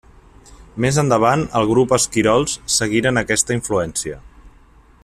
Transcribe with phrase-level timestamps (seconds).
[0.85, 4.19] Més endavant, el grup Esquirols seguiren aquesta influència.